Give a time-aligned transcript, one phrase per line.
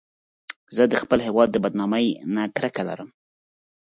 [0.75, 3.09] زه د خپل هېواد د بدنامۍ نه کرکه لرم